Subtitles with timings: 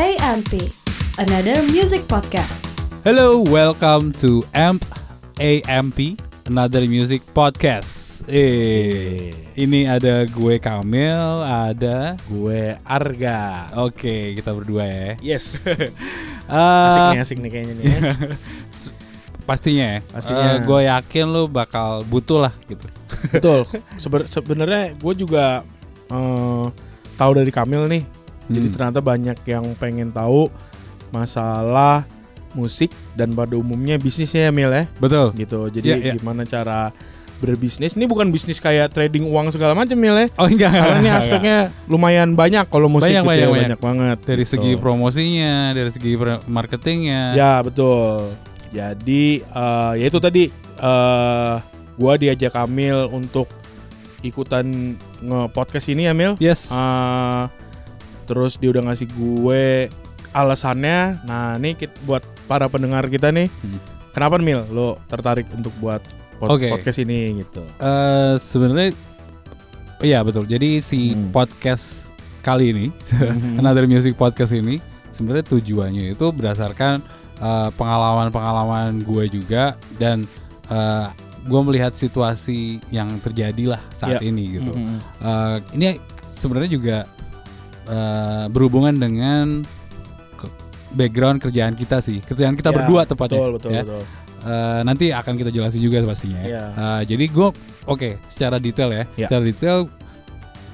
[0.00, 0.56] AMP,
[1.20, 2.64] another music podcast.
[3.04, 4.80] Hello, welcome to AMP
[5.36, 6.16] AMP,
[6.48, 8.24] another music podcast.
[8.24, 9.28] Eh,
[9.60, 13.68] ini ada gue Kamil, ada Gue Arga.
[13.76, 15.36] Oke, kita berdua ya.
[15.36, 15.68] Yes.
[15.68, 15.92] Eh,
[16.48, 17.84] asik nih, asik nih kayaknya nih.
[17.84, 18.00] ya.
[19.52, 20.00] pastinya ya.
[20.16, 20.44] Pastinya.
[20.48, 22.88] Eh, gue yakin lu bakal butuh lah gitu.
[23.36, 23.68] Betul.
[24.00, 25.60] Seben- Sebenarnya gue juga
[26.08, 26.64] eh,
[27.20, 28.19] tahu dari Kamil nih.
[28.50, 28.74] Jadi Hmm.
[28.74, 30.50] ternyata banyak yang pengen tahu
[31.10, 32.02] masalah
[32.50, 34.84] musik dan pada umumnya bisnisnya ya Mil ya.
[34.98, 35.30] Betul.
[35.38, 35.60] Gitu.
[35.70, 36.12] Jadi Iya, iya.
[36.18, 36.90] gimana cara
[37.38, 37.94] berbisnis?
[37.94, 40.26] Ini bukan bisnis kayak trading uang segala macam Mil ya.
[40.34, 40.74] Oh enggak.
[40.74, 43.62] Karena ini enggak, aspeknya lumayan banyak kalau musik Banyak, gitu banyak, ya, banyak.
[43.62, 44.18] banyak banget.
[44.26, 44.52] dari gitu.
[44.58, 46.10] segi promosinya, dari segi
[46.44, 47.22] marketingnya.
[47.38, 48.34] Ya betul.
[48.70, 50.44] Jadi eh, ya itu tadi
[50.80, 51.54] eh
[51.94, 53.46] gua diajak Kamil untuk
[54.20, 56.34] ikutan nge-podcast ini ya Mil.
[56.36, 56.68] Yes.
[56.68, 57.44] Eh,
[58.30, 59.90] terus dia udah ngasih gue
[60.30, 61.26] alasannya.
[61.26, 61.74] Nah, ini
[62.06, 63.50] buat para pendengar kita nih.
[63.60, 63.82] Hmm.
[64.10, 65.98] Kenapa Mil lo tertarik untuk buat
[66.38, 66.70] pod- Oke.
[66.70, 67.62] podcast ini gitu?
[67.78, 68.94] Eh sebenarnya
[70.00, 70.46] iya betul.
[70.46, 71.30] Jadi si Hmm.
[71.30, 72.86] podcast kali ini,
[73.60, 74.78] Another Music Podcast ini
[75.10, 77.02] sebenarnya tujuannya itu berdasarkan
[77.36, 80.28] eh, pengalaman-pengalaman gue juga dan
[80.70, 81.06] eh,
[81.40, 84.28] gue melihat situasi yang terjadi lah saat Ya.
[84.28, 84.70] ini gitu.
[84.70, 84.96] Mhm.
[85.24, 85.86] Eh, ini
[86.36, 86.96] sebenarnya juga
[87.90, 89.66] eh, berhubungan dengan
[90.90, 93.38] background kerjaan kita sih, kerjaan kita Ya, berdua tepatnya.
[93.38, 93.82] Betul, betul, ya.
[93.82, 94.02] betul.
[94.40, 96.40] Eh, nanti akan kita jelasin juga pastinya.
[96.40, 96.62] Iya.
[96.72, 97.48] Eh, jadi gue
[97.84, 99.26] oke secara detail ya, Ya.
[99.28, 99.78] secara detail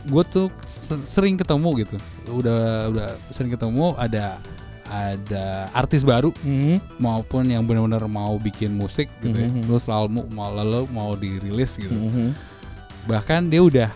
[0.07, 1.97] gue tuh se- sering ketemu gitu,
[2.31, 4.39] udah udah sering ketemu ada
[4.87, 7.03] ada artis baru Mhm.
[7.03, 9.67] maupun yang benar-benar mau bikin musik gitu ya, Mhm.
[9.67, 11.91] terus lalu mau- mau lalu mau dirilis gitu.
[11.91, 12.31] Mhm.
[13.11, 13.91] Bahkan dia udah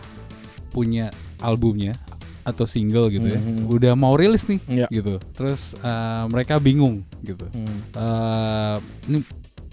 [0.75, 1.95] punya albumnya
[2.43, 3.69] atau single gitu ya, Mhm.
[3.69, 4.87] udah mau rilis nih Ya.
[4.89, 5.17] gitu.
[5.33, 7.77] Terus eh, mereka bingung gitu Mhm.
[7.95, 9.19] eh ini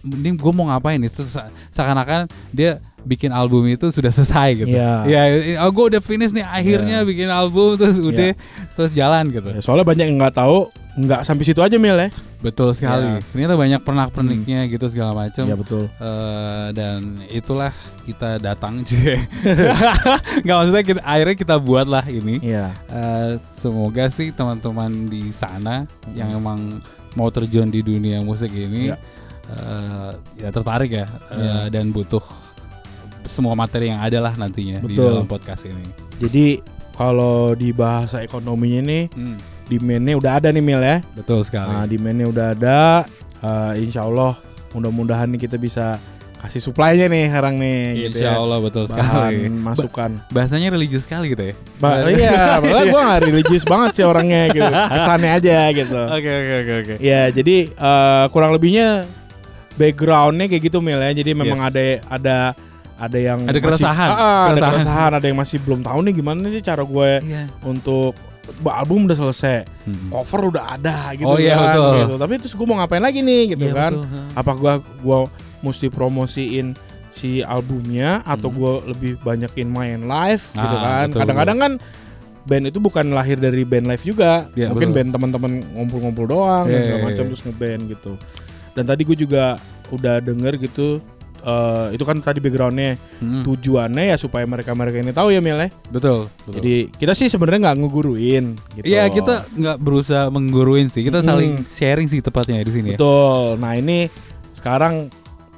[0.09, 1.27] ini gue mau ngapain se-
[1.69, 5.03] seakan-akan dia bikin album itu sudah selesai gitu Iya.
[5.03, 5.21] ya
[5.59, 7.07] oh, gue udah finish nih akhirnya Iya.
[7.07, 8.31] bikin album terus udah
[8.73, 10.67] terus jalan gitu Ya, soalnya banyak yang nggak tahu,
[10.97, 12.09] nggak sampai situ aja Mil ya.
[12.37, 13.19] betul sekali Iya.
[13.25, 15.89] ternyata banyak pernak perniknya gitu segala macam Iya betul.
[15.89, 17.73] Eh, dan itulah
[18.03, 19.17] kita datang cie
[20.37, 22.75] nggak maksudnya kita akhirnya kita buat lah ini Iya.
[22.87, 26.79] Eh, semoga sih teman-teman di sana yang emang
[27.13, 28.97] mau terjun di dunia musik ini Ya.
[29.49, 31.57] Eh, ya tertarik ya eh, Ya.
[31.69, 32.21] dan butuh
[33.23, 35.11] semua materi yang ada lah nantinya di Betul.
[35.13, 35.83] dalam podcast ini.
[36.17, 36.63] Jadi
[36.93, 41.03] kalau di bahasa ekonominya nih Hmm, demandnya udah ada nih Mil ya.
[41.13, 41.67] betul sekali.
[41.67, 42.79] Nah demandnya udah ada.
[43.37, 44.33] Eh, insya Allah
[44.71, 45.99] mudah-mudahan nih kita bisa
[46.37, 47.81] kasih supply-nya nih sekarang nih.
[48.07, 48.39] gitu Insya ya.
[48.39, 49.37] Allah betul Bahan sekali.
[49.51, 50.11] masukan.
[50.29, 51.55] Bahasanya religius sekali gitu ya.
[51.77, 52.33] Ba- iya,
[52.63, 54.65] padahal gue gak religius banget sih orangnya gitu.
[54.71, 55.99] Kesannya aja gitu.
[56.15, 56.95] Oke oke oke oke.
[56.97, 59.03] Ya jadi eh, kurang lebihnya
[59.77, 61.11] backgroundnya kayak gitu Mil ya.
[61.13, 61.69] Jadi memang Yes.
[61.69, 62.37] ada ada
[62.97, 64.09] ada yang Ada masih- keresahan.
[64.09, 64.73] Ah, ah, ada Keresahan.
[64.73, 67.43] keresahan, ada yang masih belum tahu nih gimana sih cara gue Iya.
[67.61, 68.17] untuk
[68.65, 70.09] album udah selesai, Hmm.
[70.09, 71.65] cover udah ada gitu Oh, iya, kan.
[71.69, 71.93] betul.
[71.93, 72.15] gitu.
[72.17, 73.91] Tapi terus gue mau ngapain lagi nih gitu Iya, kan?
[73.93, 74.25] betul.
[74.33, 75.17] Apa gua gua
[75.59, 76.73] mesti promosiin
[77.11, 78.57] si albumnya atau Hmm.
[78.57, 81.05] gue lebih banyakin main live gitu Ah, kan?
[81.07, 81.71] betul, Kadang-kadang kan
[82.45, 84.97] band itu bukan lahir dari band live juga, Iya, mungkin betul.
[84.97, 87.29] band teman-teman ngumpul-ngumpul doang dan Iya, segala iya, macam iya.
[87.29, 88.11] terus ngeband gitu.
[88.77, 89.57] Dan tadi gue juga
[89.89, 91.01] udah denger gitu.
[91.39, 95.55] eh, itu kan tadi backgroundnya Hmm, tujuannya ya supaya mereka mereka ini tahu ya Mel
[95.57, 95.69] ya.
[95.87, 96.27] betul.
[96.35, 96.53] betul.
[96.53, 98.45] Jadi kita sih sebenarnya nggak ngeguruin
[98.75, 98.83] gitu.
[98.83, 101.29] Iya kita nggak berusaha mengguruin sih, kita Mm-mm.
[101.29, 102.87] saling sharing sih tepatnya di sini.
[102.89, 102.97] ya.
[102.97, 103.57] Betul.
[103.57, 104.09] Nah ini
[104.51, 105.07] sekarang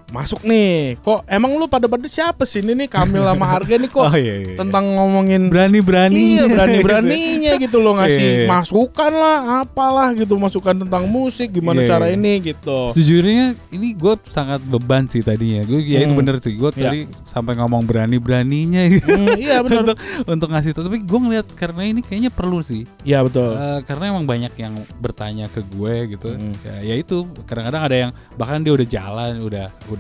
[0.10, 0.98] masuk nih.
[1.00, 4.16] Kok emang lu pada pada siapa sih ini nih Kamil sama Harga nih kok Oh
[4.16, 4.56] iya, iya.
[4.56, 6.16] tentang ngomongin berani-berani.
[6.36, 8.48] Iya berani-beraninya gitu loh ngasih Iya, iya.
[8.48, 12.16] masukan lah apalah gitu masukan tentang musik gimana Iya, cara iya.
[12.16, 12.90] ini gitu.
[12.90, 15.62] Sejujurnya ini gue sangat beban sih tadinya.
[15.64, 16.20] Gue ya itu Hmm.
[16.20, 16.54] bener sih.
[16.54, 16.90] Gue Iya.
[16.90, 19.84] tadi sampai ngomong berani-beraninya gitu Hmm, iya benar.
[19.86, 20.72] untuk untuk ngasih.
[20.72, 22.88] Tapi gue ngeliat karena ini kayaknya perlu sih.
[23.04, 23.54] Iya betul.
[23.54, 26.32] Eh, karena emang banyak yang bertanya ke gue gitu.
[26.32, 26.56] Hmm.
[26.64, 29.99] Ya, ya itu kadang-kadang ada yang bahkan dia udah jalan, udah udah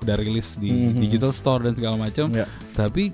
[0.00, 1.00] udah rilis di Mhm.
[1.00, 2.28] digital store dan segala macam.
[2.28, 2.44] Iya.
[2.72, 3.08] Tapi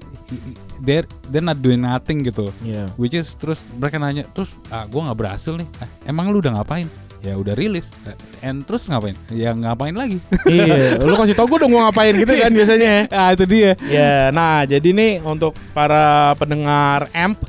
[0.81, 2.51] they're they're not doing nothing gitu.
[2.61, 2.91] Iya.
[2.97, 5.69] Which is terus mereka nanya terus ah gue nggak berhasil nih.
[5.79, 6.89] "Ah, emang lu udah ngapain?
[7.21, 7.93] Ya udah rilis.
[8.09, 9.13] "Eh, And terus ngapain?
[9.29, 10.17] Ya ngapain lagi?
[10.49, 13.05] iya, lu kasih tau gue dong mau ngapain gitu kan biasanya.
[13.21, 13.77] ah itu dia.
[13.85, 17.45] Ya, nah jadi nih untuk para pendengar AMP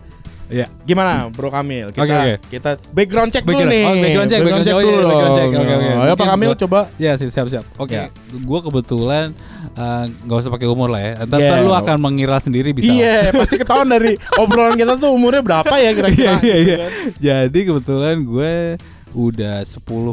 [0.51, 0.67] Iya.
[0.83, 1.89] Gimana Bro Kamil?
[1.89, 2.35] Kita Oke, oke.
[2.51, 3.83] kita background check Background- dulu nih.
[3.83, 4.75] oh, background check, background check.
[4.75, 5.47] Oh, iya, dulu background check.
[5.47, 5.87] Oke, oke.
[5.87, 7.65] Ayo Pak Mungkin Kamil gua- coba Ya siap siap siap.
[7.75, 8.05] Oke, Ya.
[8.29, 9.25] gue kebetulan
[9.71, 11.13] eh, nggak usah pakai umur lah ya.
[11.23, 11.63] Ntar, Yeah.
[11.63, 12.91] lu akan mengira sendiri bisa.
[12.91, 16.35] Iya, pasti ketahuan dari obrolan kita tuh umurnya berapa ya kira-kira.
[16.37, 16.77] Iya iya gitu iya.
[16.77, 16.91] kan.
[17.17, 18.53] Jadi kebetulan gue
[19.13, 20.11] udah 10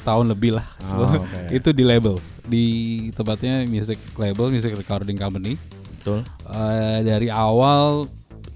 [0.00, 0.66] tahun lebih lah.
[0.90, 1.40] Oh, oke.
[1.56, 2.64] Itu di label, di
[3.12, 5.54] tempatnya music label, music recording company.
[5.94, 6.26] Betul.
[6.48, 8.10] Eh, dari awal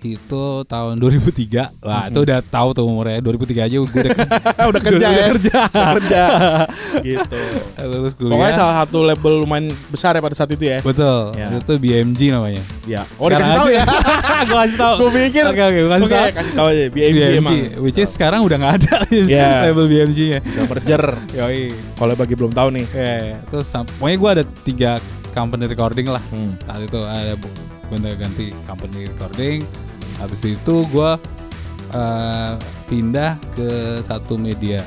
[0.09, 4.15] itu tahun 2003 Wah itu udah tahu tuh umurnya 2003 aja gue udah,
[4.71, 5.27] udah kerja udah ya.
[5.29, 6.23] kerja Udah kerja.
[7.09, 7.39] gitu.
[7.85, 10.79] lulus kuliah Pokoknya salah satu label lumayan besar ya pada saat itu ya.
[10.81, 11.49] betul Ya.
[11.53, 13.03] itu BMG namanya Ya.
[13.17, 13.85] Oh, dikasih tahu ya.
[14.47, 15.43] gue kasih tahu Gue pikir.
[15.45, 16.85] oke oke gue kasih tahu kasih tahu aja.
[16.89, 17.59] BMG, emang.
[17.81, 18.95] which is sekarang udah nggak ada
[19.27, 19.67] Ya.
[19.67, 21.03] label BMG nya Udah merger.
[21.33, 21.63] yoi
[21.93, 22.87] Kalau bagi belum tahu nih.
[22.89, 24.91] ya terus sam- pokoknya gue ada tiga
[25.31, 26.55] company recording lah Hmm.
[26.61, 27.35] saat itu ada
[27.87, 29.63] gonta ganti company recording
[30.17, 31.11] habis itu gue
[31.89, 32.53] eh,
[32.87, 33.69] pindah ke
[34.03, 34.83] satu media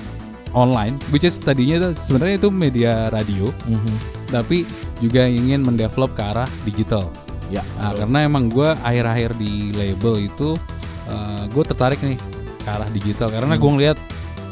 [0.52, 3.96] online which is tadinya sebenarnya itu media radio Mhm.
[4.28, 4.66] tapi
[4.98, 7.08] juga ingin mendevelop ke arah digital
[7.50, 7.66] Ya.
[7.76, 8.00] nah, betul.
[8.06, 10.54] karena emang gue akhir-akhir di label itu
[11.50, 12.14] gue tertarik nih
[12.62, 13.62] ke arah digital karena Hmm.
[13.62, 13.98] gue ngeliat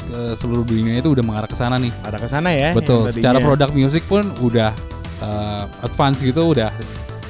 [0.08, 2.72] eh, seluruh dunia itu udah mengarah ke sana nih ada ke sana ya.
[2.72, 3.12] Betul.
[3.12, 4.72] Secara produk musik pun udah
[5.20, 6.72] uh, advance gitu, udah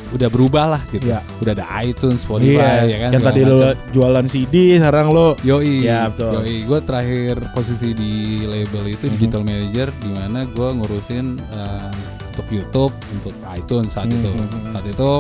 [0.09, 1.07] udah berubah lah gitu.
[1.07, 1.21] Iya.
[1.39, 3.11] Udah ada iTunes, Spotify, Iya, ya kan.
[3.13, 3.77] yang tadi lo macam.
[3.91, 6.33] jualan CD, sekarang lo Yoi, Iya, betul.
[6.39, 8.13] Yoi, gue terakhir posisi di
[8.43, 9.13] label itu Mhm.
[9.15, 11.91] digital manager, di mana gue ngurusin uh,
[12.31, 14.29] untuk YouTube, untuk iTunes saat itu.
[14.29, 14.73] Mhm.
[14.73, 15.11] Saat itu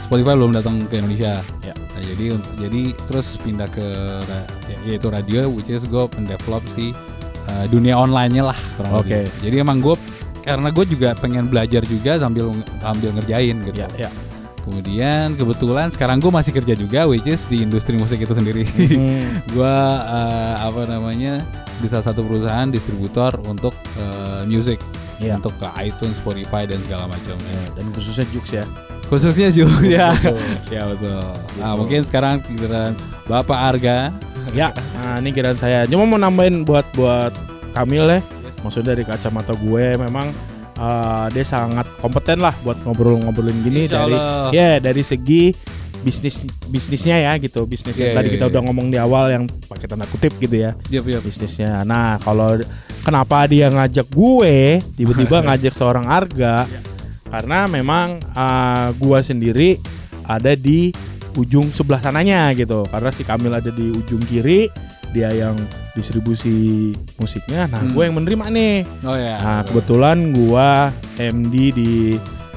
[0.00, 1.40] Spotify belum datang ke Indonesia.
[1.60, 1.72] Ya.
[1.72, 2.24] Nah, jadi
[2.58, 3.86] jadi terus pindah ke
[4.68, 6.92] ya- yaitu radio, which is gue mendevelop si
[7.46, 8.58] uh, dunia online-nya lah.
[8.76, 9.24] kurang Oke.
[9.24, 9.32] lebih.
[9.40, 9.96] Jadi emang gue
[10.44, 13.80] karena gue juga pengen belajar juga sambil sambil ngerjain gitu.
[13.80, 14.10] ya ya.
[14.60, 18.64] Kemudian kebetulan sekarang gue masih kerja juga, which is di industri musik itu sendiri.
[18.94, 19.44] Hmm.
[19.44, 19.76] gue
[20.08, 21.36] uh, apa namanya
[21.80, 24.80] di salah satu perusahaan distributor untuk uh, music
[25.14, 25.38] Iya.
[25.38, 27.46] untuk ke iTunes, Spotify dan segala macamnya.
[27.46, 28.64] Ya, dan khususnya Jux ya.
[29.06, 30.08] Khususnya juga ya.
[30.74, 31.22] Ya betul.
[31.54, 31.78] Nah Gitu.
[31.78, 32.92] mungkin sekarang giliran
[33.24, 34.10] Bapak Arga.
[34.52, 35.86] ya, nah ini kira saya.
[35.86, 37.30] Cuma mau nambahin buat buat
[37.72, 38.20] Kamil ya.
[38.64, 40.26] Maksudnya dari kacamata gue memang
[40.80, 44.16] uh, dia sangat kompeten lah buat ngobrol-ngobrolin gini Insya dari
[44.56, 45.52] ya dari segi
[46.04, 48.52] bisnis bisnisnya ya gitu bisnis yang Iya, tadi iya, kita iya.
[48.52, 51.22] udah ngomong di awal yang pakai tanda kutip gitu ya Yap, yap.
[51.24, 51.80] bisnisnya.
[51.84, 52.60] Nah, kalau
[53.00, 56.68] kenapa dia ngajak gue tiba-tiba ngajak seorang Arga?
[57.32, 59.70] Karena memang uh, gue sendiri
[60.28, 60.92] ada di
[61.40, 62.84] ujung sebelah sananya gitu.
[62.86, 64.68] Karena si Kamil ada di ujung kiri,
[65.10, 65.56] dia yang
[65.94, 67.66] distribusi musiknya.
[67.66, 67.94] Nah, Hmm.
[67.94, 68.74] gue yang menerima nih.
[69.02, 69.36] Oh ya.
[69.38, 70.68] Nah, kebetulan gue
[71.18, 71.92] MD di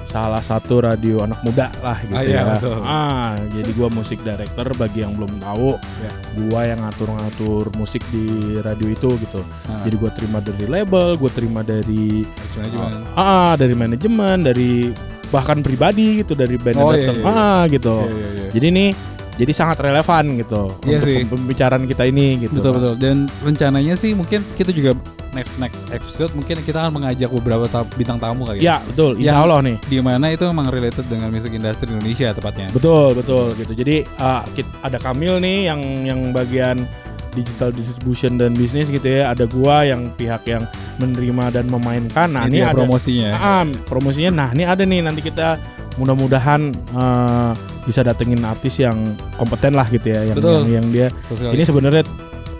[0.07, 2.43] salah satu radio anak muda lah gitu Ah, iya, ya.
[2.55, 2.79] betul.
[2.79, 5.75] Ah, jadi gua musik director bagi yang belum tahu.
[5.75, 6.11] Ya.
[6.39, 8.23] Gua yang ngatur-ngatur musik di
[8.57, 9.43] radio itu gitu.
[9.67, 12.87] Nah, Jadi gua terima dari label, gua terima dari cuma
[13.19, 14.95] ah dari manajemen, dari
[15.27, 17.27] bahkan pribadi gitu dari band Oh, yang iya, iya, iya.
[17.27, 17.95] Ah gitu.
[17.99, 18.49] Iya, iya, iya.
[18.55, 18.89] Jadi nih
[19.37, 21.17] jadi sangat relevan gitu Iya untuk sih.
[21.21, 22.57] pem- pembicaraan kita ini gitu.
[22.57, 22.93] betul betul.
[22.97, 24.97] Dan rencananya sih mungkin kita juga
[25.29, 28.73] next next episode mungkin kita akan mengajak beberapa ta- bintang tamu kali ya.
[28.73, 29.13] Ya, betul.
[29.15, 29.77] Insya Allah nih.
[29.79, 32.67] Di mana itu memang related dengan music industry Indonesia tepatnya.
[32.69, 33.71] Betul, betul gitu.
[33.71, 36.89] Jadi uh, kit- ada Kamil nih yang yang bagian
[37.37, 39.29] digital distribution dan bisnis gitu ya.
[39.29, 40.65] Ada gua yang pihak yang
[40.97, 42.33] menerima dan memainkan.
[42.33, 43.31] Nah, ini Intinya ada promosinya.
[43.37, 44.31] Ah, promosinya.
[44.33, 45.61] Nah, ini ada nih nanti kita
[45.97, 47.51] mudah-mudahan uh,
[47.85, 50.69] bisa datengin artis yang kompeten lah gitu ya, yang Betul.
[50.69, 52.03] yang, yang dia Betul ini sebenarnya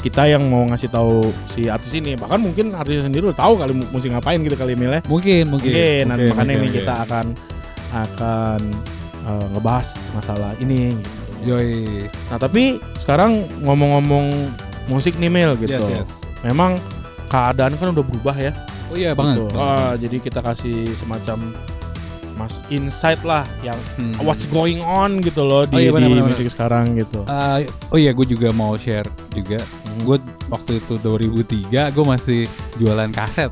[0.02, 3.74] kita yang mau ngasih tahu si artis ini bahkan mungkin artisnya sendiri udah tahu kali
[3.76, 5.02] mesti ngapain gitu kali Mil ya.
[5.06, 5.70] mungkin mungkin.
[5.74, 6.80] Mungkin, nah, Mungkin, makanya mungkin, ini mungkin.
[6.82, 7.26] kita akan
[7.94, 8.60] akan
[9.26, 10.96] uh, ngebahas masalah ini.
[10.98, 11.27] Gitu.
[11.48, 12.12] Yoi.
[12.28, 12.64] Nah tapi
[13.00, 14.28] sekarang ngomong-ngomong
[14.88, 15.80] musik nih Mil gitu.
[15.80, 16.10] Yes, yes.
[16.44, 16.76] Memang
[17.28, 18.52] keadaan kan udah berubah ya.
[18.88, 19.42] Oh iya banget.
[19.42, 19.56] Gitu.
[19.56, 21.40] Ah, jadi kita kasih semacam
[22.38, 24.14] mas insight lah yang Hmm.
[24.22, 27.26] what's going on gitu loh di, Oh iya, di musik sekarang gitu.
[27.26, 29.58] Uh, oh iya, gue juga mau share juga.
[29.58, 30.06] Hmm.
[30.06, 32.40] Gue waktu itu 2003, gue masih
[32.78, 33.50] jualan kaset.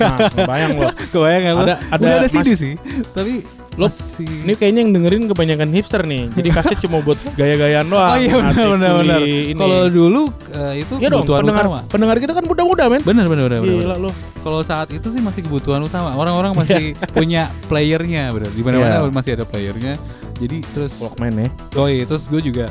[0.00, 0.16] Nah,
[0.48, 0.88] bayang loh.
[1.12, 1.62] Kebayang kan lo?
[1.62, 2.74] Ada ada Udah ada mas- CD sih,
[3.12, 3.88] tapi Lo-.
[4.20, 6.28] Ini kayaknya yang dengerin kebanyakan hipster nih.
[6.28, 8.12] Jadi kaset cuma buat gaya-gayaan doang.
[8.12, 9.20] Oh iya benar benar benar.
[9.56, 11.80] Kalau dulu uh, itu Iya dong, kebutuhan pendengar utama.
[11.88, 13.00] pendengar kita kan muda-muda men.
[13.00, 13.48] Bener bener.
[13.48, 14.10] bener, Gila lo.
[14.42, 16.12] Kalau saat itu sih masih kebutuhan utama.
[16.12, 18.52] Orang-orang masih punya playernya, bener.
[18.52, 19.08] Di mana-mana Iya.
[19.08, 19.94] masih ada playernya.
[20.36, 21.48] Jadi terus Walkman ya.
[21.74, 22.68] Oh iya, terus gue juga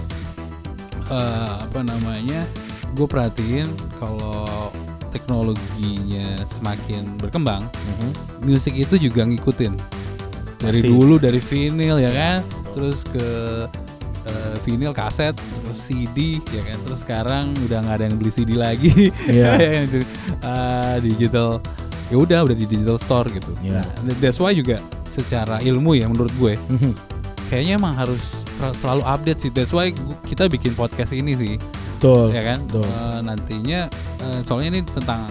[1.08, 2.46] eh, apa namanya?
[2.94, 3.66] Gue perhatiin
[3.98, 4.70] kalau
[5.12, 7.68] teknologinya semakin berkembang,
[8.44, 9.74] musik itu juga ngikutin.
[10.62, 10.90] Dari Pasti.
[10.90, 12.38] dulu dari vinyl ya kan,
[12.72, 13.26] terus ke
[14.22, 16.78] eh, eh, vinyl, kaset, terus CD, ya kan.
[16.86, 19.10] Terus sekarang udah nggak ada yang beli CD lagi.
[19.26, 19.58] Iya.
[19.58, 21.58] Yang di- eh, digital,
[22.08, 23.50] ya udah udah di digital store gitu.
[23.60, 23.82] Iya.
[23.82, 24.78] Nah, that's why juga
[25.12, 26.94] secara ilmu ya menurut gue, Mhm.
[27.50, 29.52] kayaknya emang harus sel- selalu update sih.
[29.52, 29.90] That's why
[30.24, 31.56] kita bikin podcast ini sih,
[31.98, 32.30] Betul.
[32.32, 32.62] ya kan.
[32.64, 32.86] betul.
[32.86, 33.82] Eh, nantinya,
[34.22, 35.26] eh, soalnya ini tentang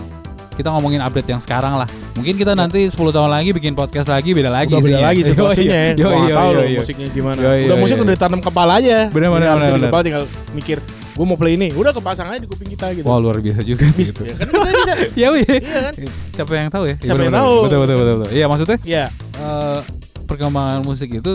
[0.61, 1.89] kita ngomongin update yang sekarang lah.
[2.13, 5.09] Mungkin kita nanti 10 tahun lagi bikin podcast lagi beda lagi Udah beda isinya.
[5.09, 5.91] lagi situasinya ya.
[5.95, 6.81] Yo, nggak yo, tahu yo, yo.
[6.81, 7.39] musiknya gimana.
[7.39, 8.03] Yo, yo, udah musik yo.
[8.03, 8.97] udah ditanam kepala aja.
[9.09, 9.89] Bener, bener, Tinggal bener, di bener.
[9.89, 10.79] kepala tinggal mikir,
[11.11, 11.69] gue mau play ini.
[11.73, 13.05] Udah kepasang aja di kuping kita gitu.
[13.05, 14.23] Wah luar biasa juga sih gitu.
[14.23, 14.93] Ya kan kita bisa.
[15.23, 15.45] ya wih.
[15.45, 15.95] Iya kan?
[16.31, 16.97] Siapa yang tahu ya?
[16.99, 17.53] Siapa yang tahu?
[17.65, 18.15] Betul betul betul.
[18.21, 18.31] betul.
[18.31, 19.05] Iya maksudnya Iya.
[19.35, 19.79] eh,
[20.25, 21.33] perkembangan musik itu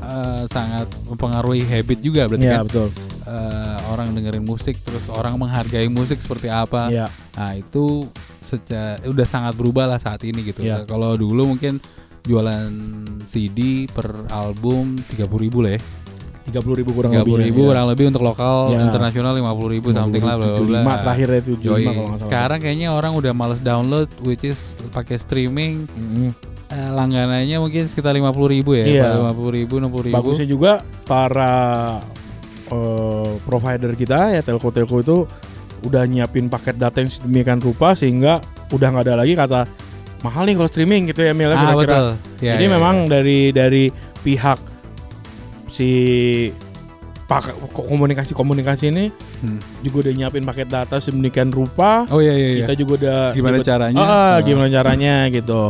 [0.00, 2.66] eh, sangat mempengaruhi habit juga berarti Iya kan.
[2.66, 2.88] betul.
[3.20, 6.88] Eh, orang dengerin musik terus orang menghargai musik seperti apa.
[6.88, 7.06] Iya.
[7.36, 8.08] Nah itu
[8.50, 10.60] secara udah sangat berubah lah saat ini gitu.
[10.60, 10.82] Iya.
[10.84, 11.78] Kalau dulu mungkin
[12.20, 12.68] jualan
[13.24, 15.82] CD per album 30.000 ribu lah ya.
[16.40, 17.30] Tiga puluh ribu kurang Tiga lebih.
[17.30, 17.66] puluh ribu ya.
[17.70, 18.82] kurang lebih untuk lokal, Ya.
[18.82, 20.82] internasional lima puluh ribu something lah, bla bla bla.
[20.82, 21.62] 75 terakhir ya 75 Yoi.
[21.62, 22.18] kalau nggak salah.
[22.18, 24.58] Sekarang kayaknya orang udah males download, which is
[24.90, 25.86] pakai streaming.
[25.94, 26.34] Mhm.
[26.70, 29.06] Eh, langganannya mungkin sekitar lima puluh ribu ya, Iya.
[29.16, 30.16] lima puluh ribu, enam puluh ribu.
[30.16, 30.72] Bagusnya juga
[31.04, 31.54] para
[32.66, 35.16] eh, provider kita ya telco-telco itu
[35.82, 38.38] udah nyiapin paket data yang sedemikian rupa sehingga
[38.70, 39.64] udah nggak ada lagi kata
[40.20, 41.80] mahal nih kalau streaming gitu ya Mil ya, ah kira-kira.
[41.80, 42.08] betul.
[42.38, 43.08] Ya, Jadi ya, memang ya.
[43.10, 43.84] dari dari
[44.20, 44.58] pihak
[45.68, 45.88] si
[47.70, 49.06] komunikasi komunikasi ini
[49.40, 49.56] Hmm.
[49.80, 52.04] juga udah nyiapin paket data sedemikian rupa.
[52.10, 52.48] Oh iya iya.
[52.52, 52.60] iya.
[52.60, 54.02] Kita juga udah Gimana juga- caranya?
[54.02, 54.36] Ah, Ah.
[54.42, 55.62] gimana caranya gitu.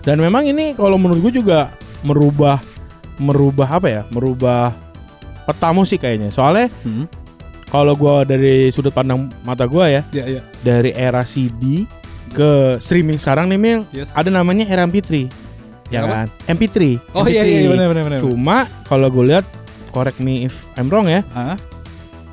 [0.00, 1.68] Dan memang ini kalau menurut gue juga
[2.00, 2.62] merubah
[3.18, 4.02] merubah apa ya?
[4.08, 4.72] Merubah
[5.44, 6.30] peta musik kayaknya.
[6.30, 7.04] Soalnya Hmm.
[7.68, 10.40] Kalau gua dari sudut pandang mata gua ya, Ya ya.
[10.60, 11.84] dari era CD
[12.28, 14.12] ke streaming sekarang nih Mil, Yes.
[14.12, 15.28] ada namanya era MP3.
[15.88, 16.08] Ya Apa?
[16.14, 16.26] kan?
[16.46, 17.00] MP3.
[17.12, 18.20] Oh iya iya iya, benar benar benar.
[18.20, 19.44] Cuma kalau gue lihat
[19.88, 21.56] correct me if I'm wrong ya, Ah,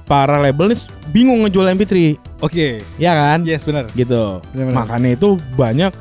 [0.04, 2.84] para label nih bingung ngejual MP3, Oke.
[2.96, 3.44] ya kan?
[3.44, 3.88] Yes benar.
[3.90, 4.44] Gitu.
[4.52, 4.76] Benar, benar.
[4.84, 5.92] Makanya itu banyak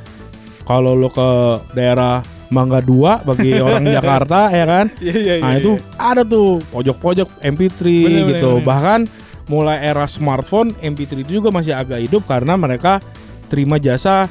[0.63, 1.29] kalau lo ke
[1.73, 4.87] daerah Mangga 2 bagi orang Jakarta ya kan.
[4.99, 8.51] Iya iya Nah, itu ada tuh pojok-pojok MP3 Bener, bener, gitu.
[8.59, 8.67] bener.
[8.67, 9.01] Bahkan
[9.45, 12.99] mulai era smartphone MP3 itu juga masih agak hidup karena mereka
[13.47, 14.25] terima jasa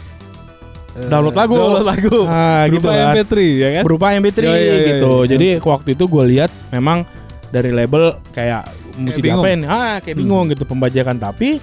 [1.05, 1.53] download lagu.
[1.53, 2.17] Download lagu.
[2.29, 3.13] Nah, gitu Berupa kan.
[3.13, 3.84] MP3 ya kan?
[3.84, 5.13] Berupa MP3 Iya, iya, iya, gitu.
[5.25, 7.05] Jadi waktu itu gue lihat memang
[7.50, 8.63] dari label kayak
[8.96, 9.62] mesti diapain?
[9.63, 10.22] Ah, kayak Hmm.
[10.22, 11.58] bingung gitu pembajakan tapi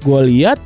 [0.00, 0.58] gue lihat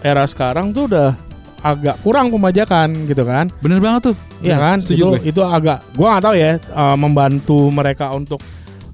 [0.00, 1.14] era sekarang tuh udah
[1.58, 3.50] agak kurang pembajakan gitu kan.
[3.58, 4.16] Bener banget tuh.
[4.38, 4.76] Iya Bener, kan?
[4.78, 5.18] Setuju itu gue.
[5.26, 8.38] itu agak gua nggak tahu ya eh, membantu mereka untuk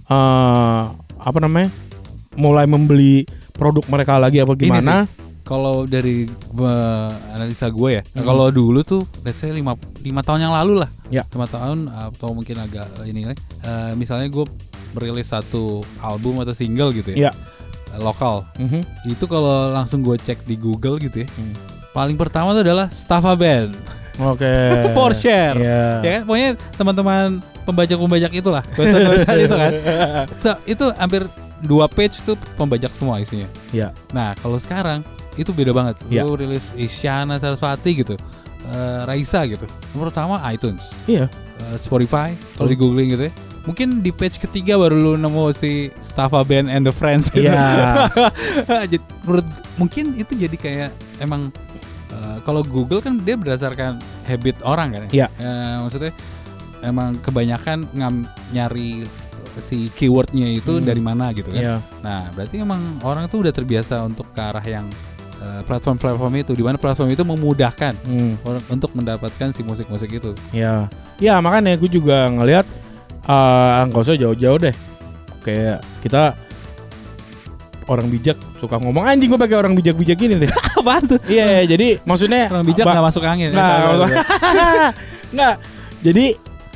[0.05, 0.83] eh
[1.21, 1.69] apa namanya?
[2.35, 5.07] Mulai membeli produk mereka lagi apa gimana?
[5.45, 6.25] Kalau dari
[6.57, 8.25] eh, analisa gue ya, Hmm.
[8.25, 10.91] kalau dulu tuh let's say 5 lima tahun yang lalu lah.
[11.13, 11.29] Ya.
[11.29, 14.49] 5 tahun atau mungkin agak ini eh, misalnya gue
[14.97, 17.29] merilis satu album atau single gitu ya.
[17.29, 17.33] Iya.
[17.93, 18.41] eh, Lokal.
[18.57, 18.81] Mhm.
[19.05, 21.29] Itu kalau langsung gue cek di Google gitu ya.
[21.29, 21.53] Hmm.
[21.93, 23.77] Paling pertama tuh adalah Staffa Band.
[24.25, 24.49] Oke.
[24.97, 25.61] For share.
[25.61, 25.85] Iya.
[26.01, 27.27] Ya kan pokoknya teman-teman
[27.69, 28.65] pembajak-pembajak itulah.
[28.75, 29.73] Website-website itu kan.
[30.43, 31.29] So, itu hampir
[31.65, 33.49] dua page tuh pembajak semua isinya.
[33.73, 33.91] Iya.
[34.13, 35.01] Nah, kalau sekarang
[35.35, 35.97] itu beda banget.
[36.07, 36.23] Iya.
[36.23, 38.15] Lu rilis Isyana Saraswati gitu.
[38.65, 39.69] eh, Raisa gitu.
[39.93, 41.29] Nomor pertama iTunes, Iya.
[41.61, 43.33] eh, Spotify, kalau di googling gitu ya.
[43.65, 47.45] Mungkin di page ketiga baru lu nemu si Staffa Band and the Friends gitu.
[47.45, 48.09] Iya.
[49.25, 49.45] Menurut
[49.77, 50.91] mungkin itu jadi kayak
[51.21, 51.53] emang
[52.09, 55.29] eh, kalau Google kan dia berdasarkan habit orang kan ya.
[55.37, 56.13] Eh, maksudnya
[56.81, 59.05] emang kebanyakan ngam nyari
[59.61, 60.85] si keywordnya itu Hmm.
[60.85, 61.63] dari mana gitu kan.
[61.63, 61.77] Iya.
[62.01, 64.87] Nah, berarti emang orang tuh udah terbiasa untuk ke arah yang
[65.37, 68.41] eh, platform-platform itu, di mana platform itu memudahkan Hmm.
[68.41, 70.33] orang untuk mendapatkan si musik-musik itu.
[70.51, 70.89] Ya,
[71.21, 72.65] ya makanya gue juga ngelihat
[73.25, 74.73] eh nggak usah jauh-jauh deh.
[75.45, 76.33] Kayak kita
[77.85, 80.49] orang bijak suka ngomong anjing gue pakai orang bijak-bijak gini deh.
[80.81, 81.21] Apaan tuh?
[81.29, 83.53] Iya, jadi maksudnya Orang bijak nggak masuk angin.
[83.53, 84.09] Nggak, usah.
[85.37, 85.55] nggak.
[86.01, 86.27] Jadi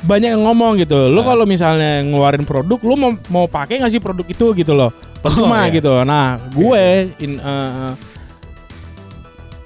[0.00, 1.08] banyak yang ngomong gitu.
[1.08, 1.26] Lu Ah.
[1.26, 4.90] kalau misalnya ngeluarin produk, lu mau mau pakai nggak sih produk itu gitu loh.
[5.18, 5.74] Percuma iya.
[5.74, 5.90] gitu.
[6.02, 6.84] Nah, gue
[7.18, 7.92] in, eh,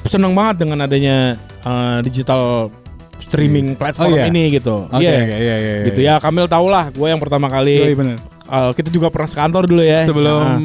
[0.04, 2.68] seneng banget dengan adanya eh, digital
[3.22, 4.26] streaming platform Oh, iya.
[4.26, 4.84] ini gitu.
[4.84, 5.12] Oke, Iya.
[5.16, 8.18] oke, iya, iya, gitu ya Kamil tau lah gue yang pertama kali bener.
[8.44, 10.58] eh, kita juga pernah sekantor dulu ya Sebelum Nah,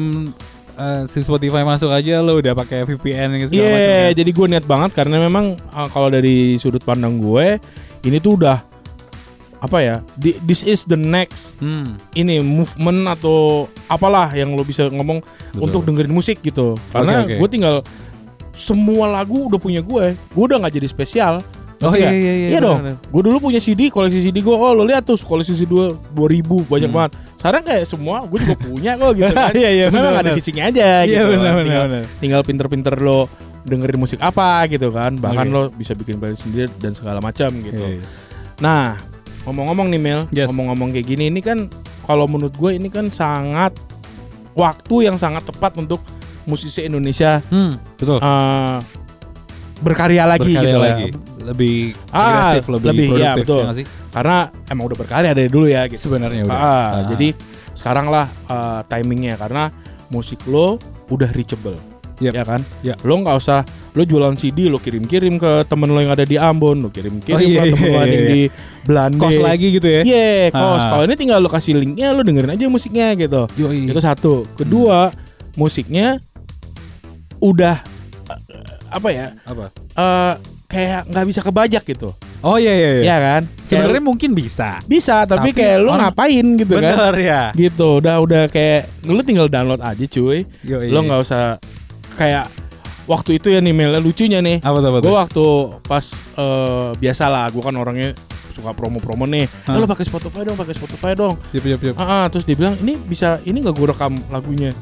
[0.76, 4.12] eh, si Spotify masuk aja lo udah pakai VPN gitu iya segala macam kan?
[4.14, 7.56] jadi gue niat banget karena memang eh, kalau dari sudut pandang gue
[8.04, 8.67] ini tuh udah
[9.58, 14.86] apa ya di- this is the next Hmm, ini movement atau apalah yang lo bisa
[14.86, 15.60] ngomong betul.
[15.60, 17.34] untuk dengerin musik gitu karena oke.
[17.36, 17.74] gue tinggal
[18.52, 21.34] semua lagu udah punya gue gue udah nggak jadi spesial
[21.78, 22.18] Oh iya nggak?
[22.18, 22.48] iya iya.
[22.48, 22.78] Iya dong.
[23.06, 24.50] Gue dulu punya CD, koleksi CD gue.
[24.50, 27.06] Oh lo lihat tuh koleksi CD dua dua ribu banyak Hmm.
[27.06, 27.12] banget.
[27.38, 29.52] Sekarang kayak semua gue juga punya kok gitu kan.
[29.54, 31.30] Iya, iya, Cuma memang benar, ada fisiknya aja Iya gitu.
[31.30, 31.54] benar kan.
[31.54, 32.04] benar Tinggal, benar.
[32.18, 33.30] tinggal pinter-pinter lo
[33.62, 35.12] dengerin musik apa gitu kan.
[35.16, 35.54] Bahkan Oke.
[35.54, 37.78] lo bisa bikin playlist sendiri dan segala macam gitu.
[37.78, 38.06] Iya, iya.
[38.58, 38.98] Nah,
[39.48, 40.46] ngomong-ngomong nih Mel, Yes.
[40.46, 41.72] ngomong-ngomong kayak gini ini kan
[42.04, 43.72] kalau menurut gue ini kan sangat
[44.52, 46.04] waktu yang sangat tepat untuk
[46.44, 48.18] musisi Indonesia Hmm, betul.
[48.18, 48.78] eh,
[49.78, 51.08] berkarya lagi Berkarya gitu lagi.
[51.08, 51.26] lah.
[51.48, 51.76] Lebih
[52.10, 53.60] Ah, agresif, lebih, lebih, iya, produktif betul.
[53.62, 53.86] ya sih?
[54.10, 54.36] Karena
[54.66, 56.00] emang udah berkarya dari dulu ya gitu.
[56.02, 56.58] Sebenarnya udah.
[56.58, 56.90] Ah, Ah.
[57.08, 57.28] jadi
[57.72, 59.72] sekarang lah eh, timingnya karena
[60.08, 60.76] musik lo
[61.08, 61.78] udah reachable.
[62.18, 62.32] Yep.
[62.34, 62.60] Ya kan?
[62.82, 62.94] Ya.
[63.06, 63.62] Lo nggak usah
[63.94, 67.42] lo jualan CD lo kirim-kirim ke temen lo yang ada di Ambon, lo kirim-kirim Oh,
[67.42, 68.40] iya, ke temen iya, lo yang iya, di
[68.82, 69.22] Belanda.
[69.22, 70.02] kos lagi gitu ya.
[70.02, 70.82] Iya, kos.
[70.82, 70.88] Ah.
[70.90, 73.46] Kalau ini tinggal lo kasih linknya, lo dengerin aja musiknya gitu.
[73.54, 73.90] Yoi.
[73.90, 74.46] Itu satu.
[74.54, 75.10] Kedua,
[75.54, 76.18] musiknya
[77.38, 77.78] udah
[78.28, 79.26] eh, apa ya?
[79.46, 79.70] apa?
[79.74, 80.34] eh
[80.68, 82.12] kayak nggak bisa kebajak gitu.
[82.38, 83.02] Oh iya iya iya.
[83.02, 83.42] Iya kan?
[83.66, 84.78] Sebenarnya mungkin bisa.
[84.86, 86.82] bisa, tapi, tapi kayak lu orang- ngapain gitu kan?
[86.86, 87.42] Bener ya.
[87.50, 87.88] Gitu.
[87.98, 90.46] Udah udah kayak lu tinggal download aja cuy.
[90.62, 90.86] Yoi.
[90.92, 91.58] Lo nggak usah
[92.18, 92.50] kayak
[93.06, 94.58] waktu itu ya nih Mel lucunya nih.
[94.60, 95.44] apa tuh Gue waktu
[95.86, 98.12] pas eh biasa lah, gue kan orangnya
[98.52, 99.46] suka promo-promo nih.
[99.64, 99.78] Hah?
[99.78, 101.38] lo pakai Spotify dong, pakai Spotify dong.
[101.54, 101.94] Yep, yep, yep.
[101.94, 104.74] Ah, ah, terus dia bilang ini bisa ini nggak gue rekam lagunya.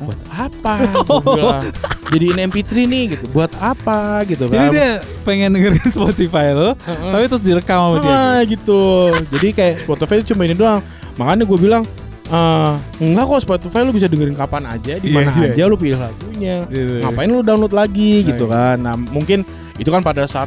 [0.00, 0.74] Buat apa?
[1.36, 1.64] Bilang.
[2.08, 3.24] Jadiin MP3 nih gitu.
[3.36, 4.72] Buat apa gitu Jadi kan?
[4.72, 4.90] dia
[5.28, 7.12] pengen dengerin Spotify lo, Heeh.
[7.12, 8.08] tapi terus direkam sama dia.
[8.10, 9.12] Ah, gitu.
[9.28, 10.80] Jadi kayak Spotify itu cuma ini doang.
[11.20, 11.84] Makanya gue bilang
[12.30, 12.72] eh
[13.02, 15.50] enggak kok Spotify lu bisa dengerin kapan aja di Iya, mana iya.
[15.50, 16.56] aja lu pilih lagunya.
[16.66, 17.02] Gitu.
[17.02, 18.76] Ngapain lu download lagi gitu Nah, kan?
[18.78, 19.42] Nah, mungkin
[19.76, 20.46] itu kan pada saat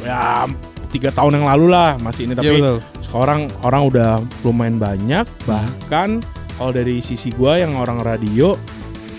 [0.00, 0.46] ya
[0.88, 2.78] tiga tahun yang lalu lah masih ini Iya tapi betul.
[3.02, 6.22] sekarang orang udah lumayan banyak bahkan
[6.54, 8.54] kalau dari sisi gua yang orang radio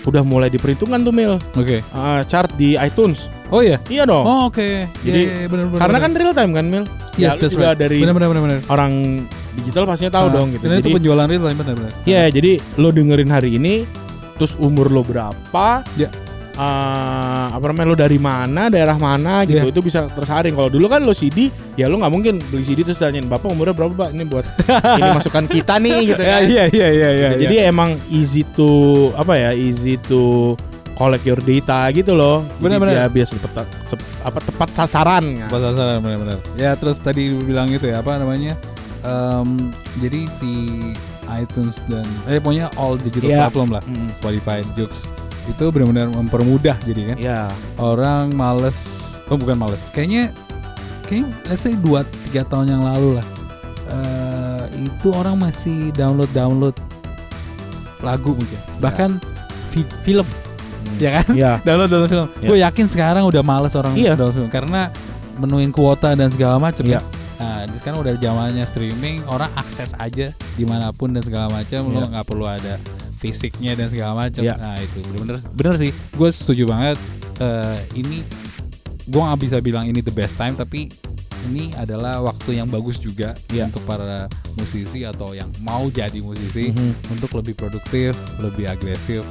[0.04, 1.80] udah mulai diperhitungkan tuh Mil Oke.
[1.80, 3.80] Eh, chart di iTunes Oh iya.
[3.88, 4.60] iya dong Oh oke.
[5.00, 6.04] Jadi, Iya, iya, bener, bener, karena bener.
[6.04, 7.80] kan real time kan Mil Yes, ya that's juga right.
[7.80, 8.58] dari bener bener bener bener.
[8.68, 8.92] orang
[9.54, 11.92] digital pastinya tahu Ah, dong gitu Dan itu jadi penjualan real time bener.
[12.04, 13.82] Iya, jadi lo dengerin hari ini,
[14.34, 15.82] terus umur lo berapa?
[15.94, 16.06] Ya.
[16.58, 19.62] Eh, apa namanya lo dari mana, daerah mana gitu.
[19.62, 19.70] Iya.
[19.70, 20.52] Itu bisa tersaring.
[20.52, 23.72] Kalau dulu kan lo CD, ya lo nggak mungkin beli CD terus tanyain bapak umurnya
[23.72, 24.10] berapa pak?
[24.10, 24.44] Ini buat
[24.98, 26.40] ini masukan kita nih gitu Ya, kan.
[26.44, 27.28] iya iya iya iya.
[27.32, 27.42] Gitu.
[27.46, 28.70] Jadi emang easy to
[29.14, 29.50] apa ya?
[29.54, 30.52] Easy to
[30.92, 32.42] collect your data gitu loh.
[32.58, 32.98] Bener-bener.
[32.98, 33.66] dia biar tepat
[34.20, 35.24] apa tepat sasaran.
[35.36, 35.46] ya.
[35.46, 36.42] Pas sasaran benar-benar.
[36.58, 38.58] Ya terus tadi bilang itu ya apa namanya?
[38.98, 39.70] Em,
[40.02, 40.52] jadi si
[41.30, 43.38] iTunes dan eh pokoknya all digital Iya.
[43.46, 44.10] platform lah, Hmm.
[44.16, 45.06] Spotify, Joox
[45.48, 47.16] itu benar-benar mempermudah jadi kan.
[47.18, 47.40] Ya.
[47.76, 48.76] Orang males,
[49.26, 50.28] oh bukan males, kayaknya
[51.04, 53.26] kayak let's say 2 3 tahun yang lalu lah.
[53.88, 56.76] eh, itu orang masih download download
[57.98, 58.60] lagu mungkin.
[58.78, 59.10] Bahkan
[59.72, 60.28] fi- film,
[61.00, 61.26] ya kan?
[61.32, 61.52] Iya.
[61.66, 62.28] download download film.
[62.38, 62.48] Iya.
[62.48, 64.12] Gue yakin sekarang udah males orang Iya.
[64.14, 64.92] download film karena
[65.38, 66.84] menuin kuota dan segala macam.
[66.84, 67.00] Iya.
[67.00, 67.16] ya.
[67.38, 71.86] Nah, di sekarang udah zamannya streaming, orang akses aja di mana pun dan segala macam.
[71.86, 72.10] Lo Iya.
[72.12, 72.74] nggak perlu ada
[73.18, 74.40] fisiknya dan segala macam.
[74.40, 74.54] Iya.
[74.54, 75.90] Nah itu bener bener sih.
[76.14, 76.96] Gue setuju banget.
[77.38, 78.22] Eh, ini
[79.04, 80.88] gue nggak bisa bilang ini the best time, tapi
[81.46, 83.70] ini adalah waktu yang bagus juga Iya.
[83.70, 87.14] untuk para musisi atau yang mau jadi musisi Mhm.
[87.14, 89.22] untuk lebih produktif, lebih agresif.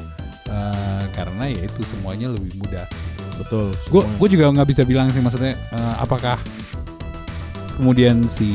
[0.48, 2.88] Eh, karena ya itu semuanya lebih mudah.
[3.38, 3.76] Betul.
[3.92, 6.40] Gue juga nggak bisa bilang sih maksudnya eh, apakah
[7.78, 8.50] kemudian si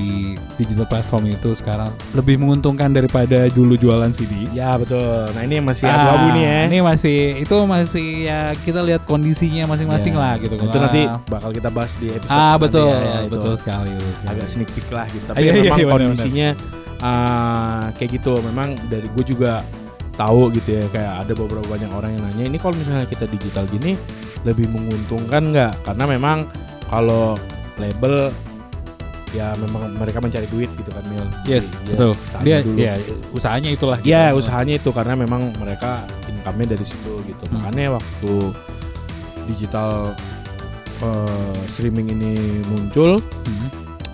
[0.59, 4.51] digital platform itu sekarang lebih menguntungkan daripada dulu jualan CD.
[4.51, 5.31] Ya betul.
[5.33, 6.59] Nah ini masih Ah, abu-abu nih ya.
[6.67, 10.55] Ini masih itu masih ya kita lihat kondisinya masing-masing Ya, lah gitu.
[10.59, 10.83] Itu Ah.
[10.85, 13.31] nanti bakal kita bahas di episode ah betul ya, ya, itu.
[13.33, 13.91] betul sekali.
[14.27, 15.25] Agak sneak peek lah gitu.
[15.31, 16.49] Tapi Iya, iya, memang iya, benar, kondisinya
[17.01, 18.33] ah, kayak gitu.
[18.43, 19.63] Memang dari gue juga
[20.13, 23.65] tahu gitu ya kayak ada beberapa banyak orang yang nanya ini kalau misalnya kita digital
[23.65, 23.97] gini
[24.45, 25.73] lebih menguntungkan nggak?
[25.87, 26.39] Karena memang
[26.87, 27.39] kalau
[27.81, 28.29] label
[29.33, 31.25] ya memang mereka mencari duit gitu kan Mil.
[31.45, 32.13] Yes, Jadi dia betul.
[32.45, 32.77] Dia dulu.
[32.77, 32.93] ya
[33.33, 33.99] usahanya itulah.
[34.01, 34.13] gitu.
[34.13, 37.43] Ya usahanya itu karena memang mereka income-nya dari situ gitu.
[37.49, 37.65] Hmm.
[37.65, 38.33] Makanya waktu
[39.49, 40.13] digital
[41.01, 42.33] eh, streaming ini
[42.69, 43.69] muncul Hmm.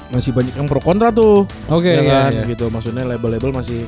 [0.08, 1.44] masih banyak yang pro kontra tuh.
[1.68, 2.44] Oke ya ya kan ya.
[2.46, 2.70] gitu.
[2.70, 3.84] Maksudnya label-label masih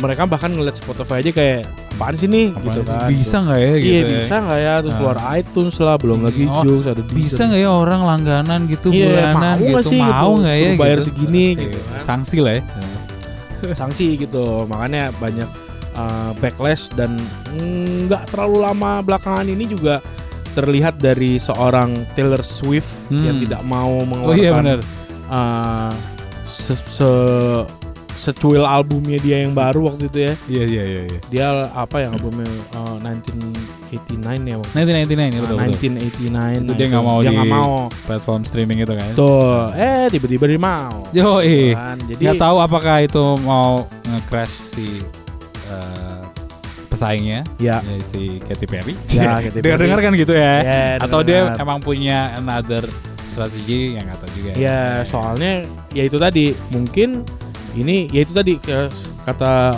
[0.00, 1.60] mereka bahkan ngeliat Spotify aja kayak
[1.94, 3.08] apaan sih nih Apaan gitu kan.
[3.08, 3.86] Bisa nggak ya gitu?
[3.86, 4.08] Iya ya?
[4.10, 4.98] bisa nggak ya terus Ah.
[4.98, 7.14] keluar iTunes lah belum lagi Oh, Joox ada Deezer.
[7.16, 10.64] Bisa nggak ya orang langganan gitu Iya, bulanan mau gitu sih mau gitu, nggak ya
[10.64, 11.06] suruh bayar gitu?
[11.06, 12.00] segini Oke, gitu kan.
[12.02, 12.62] Sanksi lah ya.
[13.80, 15.48] sanksi gitu makanya banyak
[15.94, 17.16] uh, backlash dan
[18.04, 20.04] nggak terlalu lama belakangan ini juga
[20.52, 23.20] terlihat dari seorang Taylor Swift Hmm.
[23.22, 24.78] yang tidak mau Oh mengeluarkan iya benar.
[25.26, 25.92] uh,
[26.44, 27.64] se- se-
[28.24, 30.32] secuil albumnya dia yang baru waktu itu ya.
[30.46, 31.02] Iya iya iya.
[31.06, 31.20] iya.
[31.28, 32.96] Dia apa ya albumnya eh,
[33.92, 35.90] 1989 ya waktu 1999 itu betul, Ah, betul.
[35.92, 39.10] 1989 Itu dia nggak mau dia di- nggak mau Platform streaming itu kan.
[39.12, 41.38] tuh eh tiba-tiba dia mau Yo,
[41.72, 44.86] kan jadi Nggak tahu apakah itu mau nge-crash si
[45.66, 46.20] eh,
[46.86, 48.94] pesaingnya ya ya, si Katy Perry.
[49.10, 49.62] Ya, Katy Perry.
[49.62, 50.54] Dengar-dengar kan gitu ya.
[50.60, 51.60] ya Atau dia dengar.
[51.60, 52.82] emang punya another
[53.24, 54.50] strategi yang nggak tahu juga.
[54.54, 57.26] ya soalnya ya itu tadi mungkin
[57.76, 58.58] ini ya itu tadi
[59.20, 59.74] kata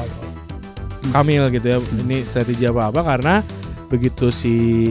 [1.07, 2.03] Kamil gitu ya Hmm.
[2.03, 3.35] ini strategi apa apa karena
[3.87, 4.91] begitu si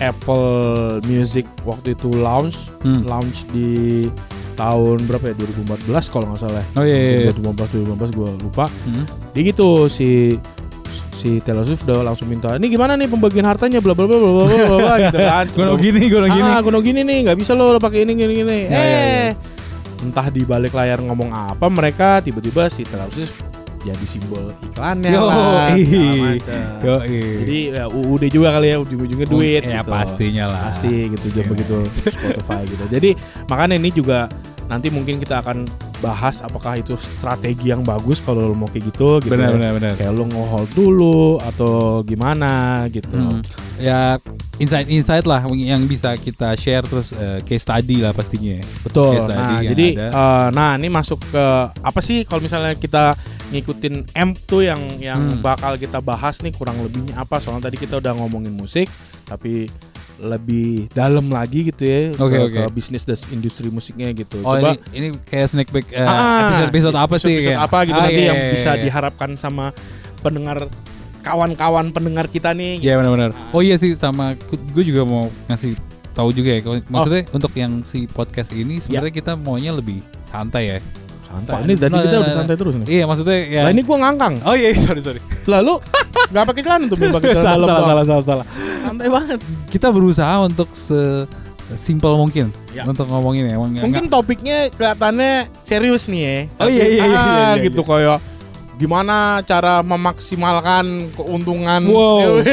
[0.00, 0.48] Apple
[1.04, 3.04] Music waktu itu launch Hmm.
[3.04, 4.08] launch di
[4.56, 7.32] tahun berapa ya 2014 kalau nggak salah Oh iya, iya, iya.
[7.32, 9.04] 2015 2015 gue lupa Hmm.
[9.32, 10.36] dia gitu si
[11.14, 14.32] si Taylor Swift udah langsung minta ini gimana nih pembagian hartanya bla bla bla bla
[14.40, 16.48] bla bla gitu kan Gue gini, gue mau gini.
[16.48, 19.00] ah gue gini nih nggak bisa lo lo pakai ini gini gini Ya, eh ya,
[19.04, 19.28] ya.
[20.00, 23.36] Entah di balik layar ngomong apa mereka tiba-tiba si Swift
[23.80, 25.72] jadi simbol iklannya Yo, lah.
[26.84, 29.88] Yo, jadi ya, UUD juga kali ya ujung-ujungnya duit Ya gitu.
[29.88, 30.60] pastinya lah.
[30.68, 31.34] pasti gitu Iya.
[31.34, 33.10] jadi begitu Spotify gitu jadi
[33.48, 34.28] makanya ini juga
[34.68, 35.64] nanti mungkin kita akan
[36.00, 39.54] bahas apakah itu strategi yang bagus kalau lo mau kayak gitu gitu Benar ya.
[39.54, 39.92] benar benar.
[39.94, 42.50] kayak lo nge-hold dulu atau gimana
[42.88, 43.44] gitu Hmm.
[43.76, 44.20] Ya
[44.56, 48.60] insight-insight lah yang bisa kita share terus eh, case study lah pastinya.
[48.82, 50.06] betul Case study nah jadi ada.
[50.10, 53.16] eh, nah ini masuk ke apa sih kalau misalnya kita
[53.50, 55.40] ngikutin M tuh yang yang Hmm.
[55.40, 58.86] bakal kita bahas nih kurang lebihnya apa soalnya tadi kita udah ngomongin musik
[59.24, 59.66] tapi
[60.20, 62.60] lebih dalam lagi gitu ya Oke, ke, oke.
[62.60, 66.52] ke bisnis dan industri musiknya gitu Oh coba ini ini kayak sneak peek eh, Ah,
[66.52, 67.32] episode-episode apa sih?
[67.34, 68.82] episode kayak- apa gitu Ah, nanti iya, yang iya, bisa iya.
[68.82, 69.72] diharapkan sama
[70.18, 70.68] pendengar
[71.20, 73.32] kawan-kawan pendengar kita nih Iya benar-benar.
[73.50, 75.76] Oh iya sih sama gue juga mau ngasih
[76.10, 76.60] tahu juga ya.
[76.60, 80.78] Kalau- Maksudnya untuk yang si podcast ini sebenarnya kita maunya lebih santai ya.
[81.22, 83.62] santai ini tadi kita udah santai terus nih Iya maksudnya ya.
[83.62, 85.20] Nah ini gua ngangkang Oh iya sorry sorry.
[85.46, 85.78] Lalu
[86.26, 87.86] nggak pakai celana tuh belum pakai celana salah, dalam salah, doang.
[87.86, 88.46] salah salah salah.
[88.80, 89.38] Santai banget
[89.68, 91.26] Kita berusaha untuk se
[91.70, 92.82] simple mungkin Ya.
[92.82, 93.54] untuk ngomongin ya.
[93.54, 97.82] Emang Mungkin topiknya kelihatannya serius nih ya Oh, iya, iya, iya, Ah, iya, iya, gitu
[97.82, 98.18] kayak
[98.74, 102.40] Gimana cara memaksimalkan keuntungan Wow.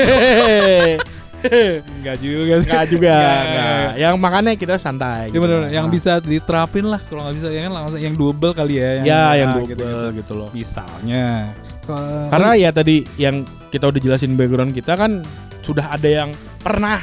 [2.01, 2.69] Enggak juga sih.
[2.69, 3.91] Nggak juga Nggak, nggak.
[4.01, 5.93] Yang makanya kita santai Ya benar yang Nah.
[5.93, 9.49] bisa diterapin lah kalau nggak bisa ya kan langsung yang double kali ya Ya yang
[9.53, 11.53] ah, double gitu, loh Misalnya
[12.27, 15.23] Karena ya tadi yang kita udah jelasin background kita kan
[15.61, 16.99] Sudah ada yang pernah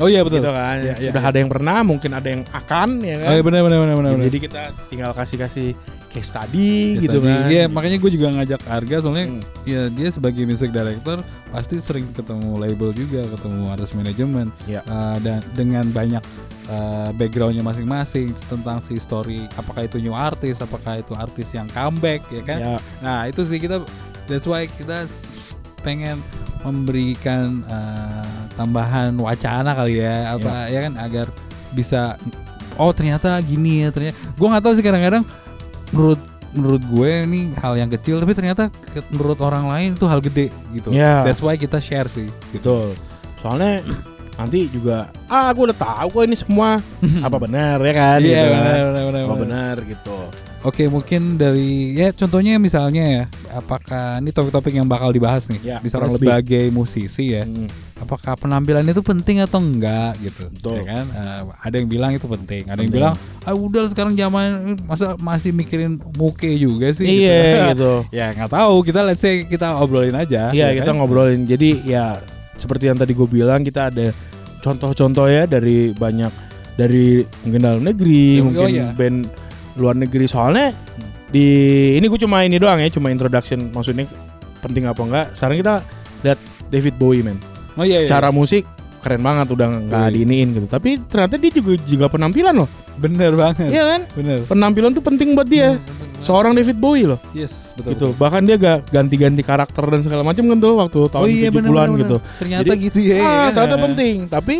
[0.00, 0.40] Oh iya betul.
[0.40, 1.30] gitu kan Iya, iya, Sudah iya.
[1.30, 4.12] ada yang pernah mungkin ada yang akan ya kan Oh iya benar benar benar benar.
[4.24, 5.76] Jadi kita tinggal kasih-kasih
[6.08, 7.28] case study gitu tadi.
[7.28, 9.40] kan Iya, makanya gue juga ngajak Arga soalnya Hmm.
[9.64, 14.46] ya dia sebagai music director pasti sering ketemu label juga, ketemu artis manajemen.
[14.64, 14.84] Iya.
[14.84, 16.20] Uh, dan dengan banyak
[16.68, 22.20] uh, backgroundnya masing-masing tentang si story apakah itu new artist, apakah itu artis yang comeback
[22.28, 22.58] ya kan.
[22.58, 23.80] Ya, Nah, itu sih kita
[24.32, 25.04] that's why kita
[25.82, 26.16] pengen
[26.64, 31.26] memberikan uh, tambahan wacana kali ya apa ya kan agar
[31.74, 32.16] bisa
[32.78, 35.24] oh ternyata gini ya ternyata gue nggak tahu sih kadang-kadang
[35.90, 36.20] menurut
[36.52, 38.68] menurut gue ini hal yang kecil tapi ternyata
[39.08, 41.24] menurut orang lain itu hal gede gitu Iya.
[41.24, 42.92] that's why kita share sih gitu.
[43.40, 43.82] Soalnya
[44.32, 46.78] nanti juga ah gue udah tahu kok ini semua
[47.26, 48.18] apa benar ya kan?
[48.20, 48.62] iya gitu kan.
[48.62, 49.42] benar benar benar, Apa benar.
[49.42, 50.16] benar gitu.
[50.62, 53.22] Oke mungkin dari ya contohnya misalnya ya
[53.52, 57.66] apakah ini topik-topik yang bakal dibahas nih Ya, misalnya sebagai musisi ya Hmm.
[57.98, 60.74] apakah penampilan itu penting atau enggak gitu Betul.
[60.78, 62.94] ya kan Eh, ada yang bilang itu penting ada yang Penting.
[62.94, 64.48] bilang ah udah sekarang zaman
[64.84, 67.42] masa masih mikirin muke juga sih Iya
[67.74, 68.06] gitu.
[68.08, 70.96] ya nggak tahu kita let's say kita obrolin aja Iya ya kita kan?
[70.96, 71.42] ngobrolin.
[71.42, 72.22] Jadi ya
[72.54, 74.14] seperti yang tadi gue bilang kita ada
[74.58, 76.30] contoh-contoh ya dari banyak
[76.72, 78.88] dari mungkin dalam negeri, Oh, mungkin iya.
[78.92, 79.26] band
[79.74, 80.26] luar negeri.
[80.26, 80.72] Soalnya
[81.28, 81.46] di
[81.96, 83.72] ini gue cuma ini doang ya, cuma introduction.
[83.72, 84.04] Maksudnya
[84.60, 85.26] penting apa enggak?
[85.32, 85.74] Sekarang kita
[86.22, 87.36] lihat David Bowie man.
[87.74, 88.08] oh iya, iya.
[88.08, 88.68] Secara musik
[89.00, 90.14] keren banget udah nggak Iya.
[90.14, 90.66] diiniin gitu.
[90.68, 92.70] Tapi ternyata dia juga juga penampilan loh.
[92.92, 94.00] bener banget Iya kan?
[94.12, 95.80] bener Penampilan tuh penting buat dia.
[96.20, 97.18] Seorang David Bowie loh.
[97.32, 98.06] yes betul gitu.
[98.14, 101.56] Bahkan dia gak ganti-ganti karakter dan segala macam kan tuh waktu tahun oh iya 70-an
[101.56, 102.16] bener, bener, gitu.
[102.20, 102.38] bener.
[102.38, 103.44] ternyata Jadi, gitu ya ah, ya.
[103.50, 104.14] ternyata penting.
[104.28, 104.56] Tapi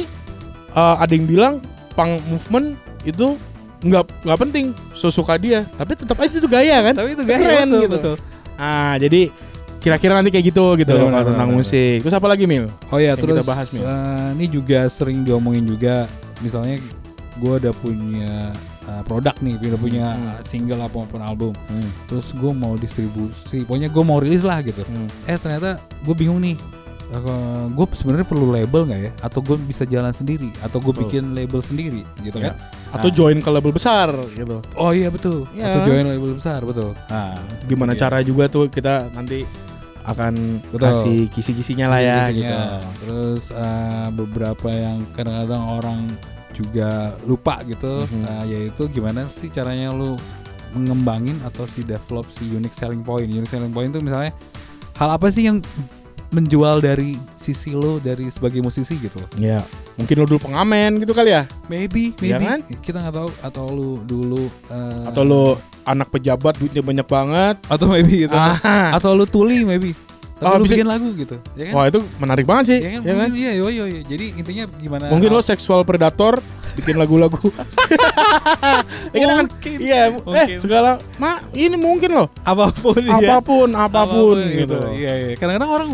[0.73, 1.55] eh, ada yang bilang
[1.93, 2.67] punk movement
[3.05, 3.37] itu
[3.83, 5.67] nggak nggak penting sesuka dia.
[5.69, 6.95] Tapi tetap aja itu gaya kan.
[6.95, 7.93] tapi itu gaya Keren betul, gitu.
[7.93, 8.15] betul.
[8.55, 9.23] Ah, jadi
[9.79, 11.99] kira-kira nanti kayak gitu gitu Bener, bener, tentang bener, musik.
[12.01, 12.71] Terus apa lagi Mil?
[12.89, 13.83] Oh ya terus kita bahas, Mil.
[13.83, 16.07] eh, ini juga sering diomongin juga
[16.39, 16.79] misalnya
[17.35, 20.27] gue udah punya eh, produk nih udah punya Hmm.
[20.29, 21.53] eh, single apa maupun album
[22.05, 25.07] terus gue mau distribusi pokoknya gue mau rilis lah gitu Hmm.
[25.25, 26.55] eh ternyata gue bingung nih
[27.13, 29.13] gue sebenarnya perlu label nggak ya?
[29.21, 30.49] Atau gue bisa jalan sendiri?
[30.65, 32.53] Atau gue bikin label sendiri, gitu Ya.
[32.53, 32.55] kan?
[32.97, 33.15] Atau Nah.
[33.15, 34.65] join ke label besar gitu.
[34.73, 35.45] Oh iya betul.
[35.53, 35.77] Iya.
[35.77, 36.97] Atau join label besar betul.
[37.09, 37.37] Nah,
[37.69, 38.01] Gimana iya.
[38.01, 39.45] cara juga tuh kita nanti
[40.03, 40.81] akan Betul.
[40.83, 42.33] kasih kisi-kisinya lah ya Biasanya.
[42.33, 42.63] gitu.
[43.05, 46.01] Terus eh, beberapa yang kadang-kadang orang
[46.53, 48.25] juga lupa gitu, Mhm.
[48.27, 50.19] eh, yaitu gimana sih caranya lu
[50.73, 53.29] mengembangin atau si develop si unique selling point.
[53.29, 54.33] Unique selling point itu misalnya
[54.97, 55.61] hal apa sih yang
[56.33, 59.29] menjual dari sisi lo dari sebagai musisi gitu loh.
[59.37, 59.61] Ya,
[59.95, 61.45] mungkin lo dulu pengamen gitu kali ya.
[61.69, 62.59] Maybe, Iya maybe kan?
[62.81, 65.45] kita nggak tahu atau lu dulu eh, Atau lo
[65.85, 67.57] anak pejabat duitnya banyak banget.
[67.67, 68.33] atau maybe gitu.
[68.35, 68.57] Ah.
[68.91, 69.93] Atau lu tuli maybe.
[70.35, 71.73] Tapi Oh, lu bisa- bikin lagu gitu, ya kan?
[71.73, 72.79] Wah, itu menarik banget sih.
[72.81, 73.01] Ya kan?
[73.05, 73.29] ya kan?
[73.31, 74.01] Iya, iya, iya, iya.
[74.03, 75.05] Jadi intinya gimana?
[75.07, 76.43] Mungkin lo seksual predator
[76.75, 77.39] bikin lagu-lagu.
[79.13, 82.29] Ya kita kan iya, eh segala ma ini mungkin loh.
[82.43, 83.13] apa pun ya.
[83.21, 84.79] Apa pun, apa pun, gitu.
[84.97, 85.35] Iya, iya.
[85.37, 85.89] Kadang-kadang orang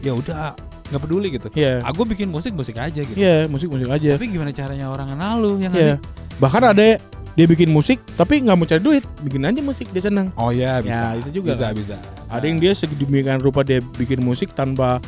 [0.00, 0.54] ya udah
[0.86, 1.48] nggak peduli gitu.
[1.54, 1.82] Iya.
[1.82, 3.18] Aku bikin musik musik aja gitu.
[3.18, 4.14] Iya, musik-musik aja.
[4.14, 5.98] Tapi gimana caranya orang kenal lu yang Iya.
[6.38, 6.82] Bahkan ada
[7.30, 10.30] dia bikin musik tapi nggak mau cari duit, bikin aja musik dia seneng.
[10.34, 11.26] Oh iya Ya, bisa.
[11.26, 11.74] itu juga Bisa kan.
[11.74, 11.96] bisa.
[12.30, 15.02] Ada yang dia sedemikian rupa dia bikin musik tanpa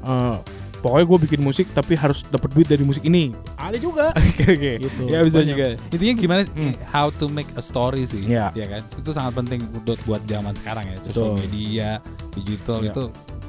[0.00, 0.36] eh,
[0.84, 3.32] pokoknya gue bikin musik tapi harus dapat duit dari musik ini.
[3.56, 4.12] Ada juga.
[4.20, 4.72] Oke oke.
[4.78, 5.02] gitu.
[5.08, 5.48] Ya bisa Banyak.
[5.48, 5.66] juga.
[5.88, 6.74] Intinya gimana Hmm.
[6.86, 8.28] how to make a story sih.
[8.28, 8.52] Iya.
[8.52, 8.84] Ya kan?
[8.84, 10.96] Itu sangat penting buat buat zaman sekarang ya.
[11.00, 11.40] Betul.
[11.40, 11.88] media,
[12.34, 12.92] digital Iya.
[12.92, 13.02] itu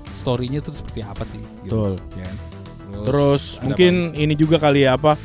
[0.10, 1.44] story-nya tuh seperti apa sih?
[1.62, 1.68] gitu.
[1.68, 1.92] Betul.
[2.16, 2.36] Ya kan?
[3.04, 5.20] Terus ada mungkin ini juga kali ya apa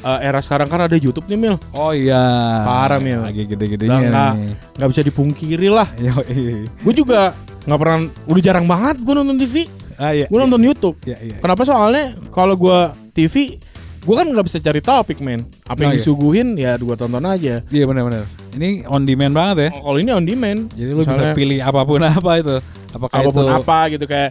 [0.00, 1.56] eh, era sekarang kan ada YouTube nih Mil.
[1.56, 1.72] apa?
[1.72, 2.20] Oh iya.
[2.62, 3.20] Parah, Mil.
[3.20, 4.36] Lagi gede-gedenya nggak-
[4.76, 5.88] nggak bisa dipungkiri lah.
[6.84, 9.68] Gue juga nggak pernah, udah jarang banget gue nonton TV.
[10.00, 10.26] Ah iya.
[10.26, 10.96] Gue nonton YouTube.
[11.04, 11.36] Iya iya.
[11.38, 12.78] Kenapa soalnya kalau gue
[13.12, 13.60] TV,
[14.00, 15.44] gue kan nggak bisa cari topik men.
[15.68, 16.00] Apa yang Oh, iya.
[16.00, 17.60] disuguhin ya gue tonton aja.
[17.68, 18.24] Iya benar-benar.
[18.50, 19.68] Ini on demand banget ya.
[19.76, 22.56] Oh, Kalau ini on demand, Jadi lu bisa pilih apa pun apa itu.
[22.90, 24.30] Apakah apa pun itu apa gitu kayak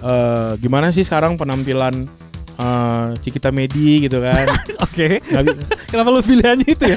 [0.00, 2.06] eh, gimana sih sekarang penampilan
[2.54, 4.46] eh, Cikita Medi gitu kan?
[4.86, 5.18] Oke.
[5.92, 6.96] Kenapa lu pilihannya itu ya?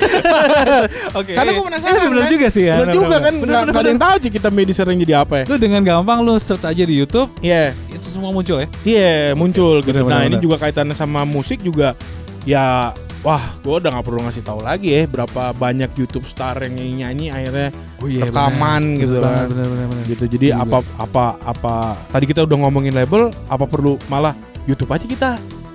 [1.11, 1.35] Oke.
[1.35, 1.59] Karena iya.
[1.59, 1.91] gue penasaran.
[1.91, 2.31] Iya, bener kan?
[2.31, 2.75] juga sih ya.
[2.79, 5.45] Bener juga kan, Bener, bener, nggak ada yang tahu Cikita Medi sering jadi apa ya?
[5.51, 7.84] Lu dengan gampang lu search aja di YouTube, Iya, itu
[8.15, 8.67] semua muncul ya.
[8.83, 9.91] iya muncul gitu.
[9.91, 10.43] Bener, nah bener, ini bener.
[10.43, 11.93] juga kaitannya sama musik juga.
[12.45, 16.77] Ya, wah, gue udah nggak perlu ngasih tahu lagi ya berapa banyak YouTube star yang
[16.77, 19.49] nyanyi akhirnya Oh rekaman gitu kan.
[19.49, 20.03] Bener bener bener.
[20.05, 20.23] gitu.
[20.29, 21.73] Jadi Iya apa apa apa
[22.07, 25.31] tadi kita udah ngomongin label, apa perlu malah YouTube aja kita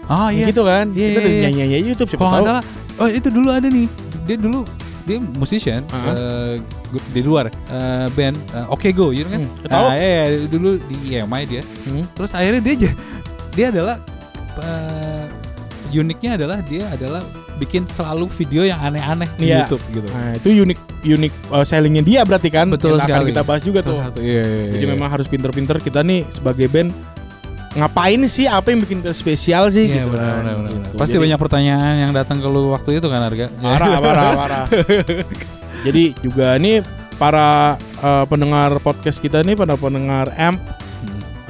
[0.06, 0.46] Oh iya.
[0.46, 0.90] gitu kan?
[0.90, 1.42] Iya, kita iya, iya.
[1.46, 2.34] nyanyi nyanyi YouTube siapa tahu.
[2.42, 2.62] salah,
[2.98, 3.86] oh itu dulu ada nih.
[4.26, 4.60] Dia dulu
[5.02, 6.06] dia musician Ah.
[6.14, 9.42] eh, gu- di luar eh, band eh, Oke Go, you know kan?
[9.46, 9.86] Hmm, tahu.
[9.86, 11.62] Nah, iya, iya, dulu di EMI dia.
[11.86, 12.04] Hmm.
[12.12, 12.74] Terus akhirnya dia
[13.50, 13.96] dia adalah
[14.58, 15.26] eh,
[15.90, 17.22] uniknya adalah dia adalah
[17.58, 19.66] bikin selalu video yang aneh-aneh di Iya.
[19.68, 20.08] YouTube gitu.
[20.08, 22.72] Nah, itu unik unik uh, sellingnya dia berarti kan?
[22.72, 24.00] Betul Yang akan kita bahas juga tuh.
[24.00, 24.92] Salah satu, iya, iya, Jadi iya.
[24.96, 26.90] memang harus pinter-pinter kita nih sebagai band
[27.70, 30.34] ngapain sih apa yang bikin kita spesial sih Iya, gitu benar, kan.
[30.42, 30.88] benar, benar, benar.
[30.90, 30.96] Gitu.
[30.98, 33.46] Pasti Jadi, banyak pertanyaan yang datang ke lu waktu itu kan harga.
[33.60, 34.64] parah parah parah.
[35.80, 36.84] Jadi juga ini
[37.16, 40.60] para uh, pendengar podcast kita nih, para pendengar amp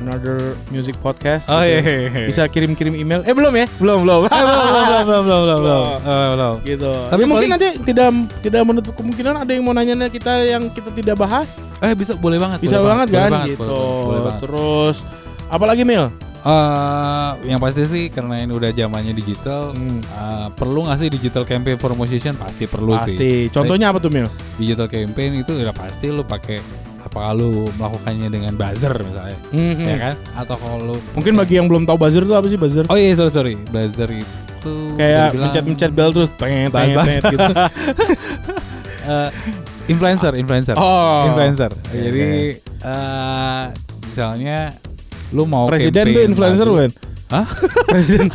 [0.00, 1.44] Another Music Podcast.
[1.52, 1.76] Oh gitu.
[1.76, 2.26] iya, iya, iya.
[2.32, 3.20] Bisa kirim-kirim email.
[3.28, 3.68] Eh belum ya?
[3.76, 4.20] Belum, belum.
[4.26, 5.84] eh, belum, belum, belum, belum, belum, belum, belum.
[5.84, 6.54] Uh, belum.
[6.64, 6.92] Gitu.
[7.12, 8.08] Tapi ya, mungkin nanti tidak
[8.40, 11.60] tidak menutup kemungkinan ada yang mau nanya kita yang kita tidak bahas.
[11.84, 12.58] Eh bisa boleh banget.
[12.64, 13.60] Bisa boleh banget, banget kan banget, gitu.
[13.60, 14.40] Boleh, boleh, boleh banget.
[14.40, 14.96] Terus
[15.52, 16.29] apalagi Mil?
[16.40, 21.44] Eh, yang pasti sih karena ini udah zamannya digital, Hmm, eh, perlu nggak sih digital
[21.44, 22.32] campaign for musician?
[22.32, 23.12] Pasti perlu sih.
[23.12, 24.24] pasti contohnya apa tuh Mil
[24.56, 26.56] Digital campaign itu udah pasti lu pakai
[27.00, 29.84] apa lu melakukannya dengan buzzer misalnya, Mhm.
[29.84, 30.14] ya kan?
[30.34, 33.12] Atau kalau lu mungkin bagi yang belum tahu buzzer tuh apa sih buzzer Oh iya
[33.12, 37.40] sorry sorry, buzzer itu kayak bisa dibilang, mencet-mencet bel terus pengen pengen gitu
[39.06, 39.28] eh,
[39.88, 41.70] influencer influencer oh influencer.
[41.90, 42.24] Iya, Jadi
[42.80, 43.62] eh,
[44.02, 44.58] misalnya
[45.30, 46.90] lu mau presiden tuh influencer bukan
[47.28, 47.46] Hah?
[47.88, 48.26] presiden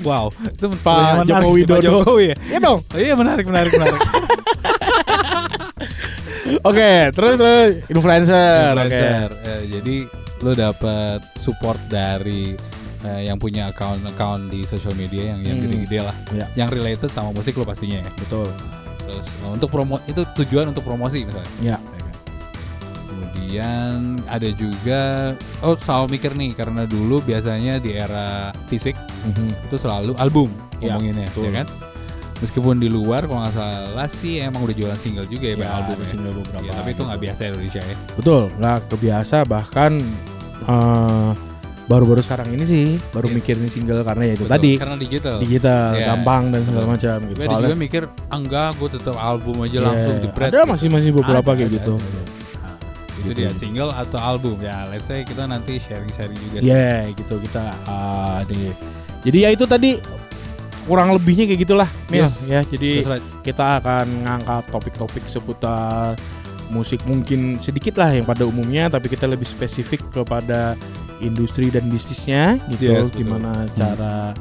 [0.00, 1.82] Wow, itu Pak pertanyaan menarik Joko sih, Pak Widodo.
[1.82, 2.36] Jokowi ya.
[2.48, 4.00] ya dong Oh, iya menarik menarik menarik.
[6.62, 9.28] oke terus terus influencer Influencer.
[9.42, 9.96] Eh, jadi
[10.40, 12.52] lu dapat support dari
[13.02, 15.64] eh, yang punya account-account di social media yang yang Hmm.
[15.66, 16.46] gede-gede lah, Iya.
[16.54, 18.10] yang related sama musik lu pastinya ya.
[18.14, 18.48] betul
[19.00, 21.50] Terus untuk promo itu tujuan untuk promosi misalnya.
[21.60, 21.93] ya ya?
[23.54, 23.94] Kemudian
[24.26, 25.00] ada juga
[25.62, 29.70] oh selalu mikir nih karena dulu biasanya di era fisik Mhm.
[29.70, 31.44] itu selalu album Ya, ngomonginnya betul.
[31.46, 31.66] ya kan.
[32.34, 35.96] Meskipun di luar kalau nggak salah sih emang udah jualan single juga ya, Ya, album
[35.96, 36.04] ya.
[36.04, 37.24] single beberapa Ya, tapi itu nggak gitu.
[37.24, 37.96] biasa di Indonesia ya.
[38.12, 39.92] Betul, nggak kebiasa bahkan
[40.64, 41.30] eh,
[41.84, 43.36] baru-baru sekarang ini sih baru Yes.
[43.38, 45.36] mikirin single karena ya itu Betul, tadi karena digital.
[45.38, 46.06] digital Iya.
[46.10, 47.38] gampang dan segala macam gitu.
[47.38, 51.10] Gue juga mikir ah, enggak gue tetap album aja Iya, langsung di ada masih masih
[51.12, 51.94] beberapa Ada, kayak ada, gitu.
[51.94, 52.42] ada, ada.
[53.24, 53.40] Itu gitu.
[53.40, 54.84] dia single atau album ya.
[54.92, 56.58] Let's say kita nanti sharing-sharing juga.
[56.60, 58.76] Ya gitu kita uh, deh.
[59.24, 59.96] Jadi ya itu tadi
[60.84, 62.28] kurang lebihnya kayak gitulah, Mil.
[62.28, 62.44] Yes.
[62.44, 63.24] Ya jadi right.
[63.40, 66.20] kita akan ngangkat topik-topik seputar
[66.68, 70.76] musik mungkin sedikit lah yang pada umumnya, tapi kita lebih spesifik kepada
[71.24, 72.92] industri dan bisnisnya gitu.
[72.92, 73.24] Yes, betul.
[73.24, 74.36] Gimana cara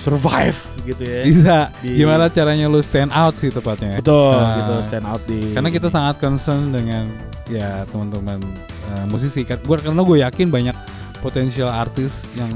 [0.00, 1.20] survive gitu ya.
[1.22, 1.56] Bisa.
[1.78, 4.00] Di- Gimana caranya lu stand out sih tepatnya?
[4.00, 7.04] Betul Nah, gitu stand out di Karena kita sangat concern dengan
[7.46, 8.40] ya teman-teman
[8.90, 9.44] eh, musisi.
[9.44, 10.76] Kan- Gua karena gue yakin banyak
[11.20, 12.48] potensial artis yang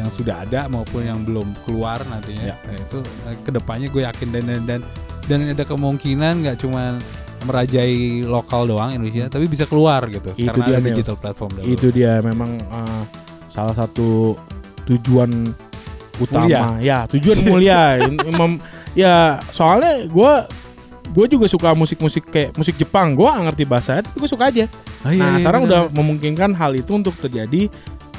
[0.00, 2.50] yang sudah ada maupun yang belum keluar nantinya.
[2.50, 2.56] Ya.
[2.64, 4.80] Nah, itu eh, ke depannya gue yakin dan dan dan
[5.28, 6.96] dan ada kemungkinan nggak cuma
[7.42, 10.30] merajai lokal doang Indonesia, tapi bisa keluar gitu.
[10.32, 11.50] Itu karena dia, ada digital platform.
[11.58, 13.02] dan itu dia memang uh,
[13.50, 14.38] salah satu
[14.86, 15.50] tujuan
[16.22, 16.62] utama Mulia.
[16.80, 17.80] ya tujuan mulia
[18.38, 19.14] mem- ya
[19.48, 20.32] soalnya gue
[21.12, 24.64] gue juga suka musik-musik kayak musik Jepang gue gak ngerti bahasa tapi gue suka aja
[25.02, 25.70] Oh, iya, nah iya, sekarang benar.
[25.70, 27.66] udah memungkinkan hal itu untuk terjadi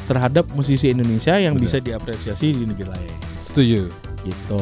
[0.03, 1.63] terhadap musisi Indonesia yang Benar.
[1.63, 3.87] bisa diapresiasi di negeri lain setuju.
[4.21, 4.59] gitu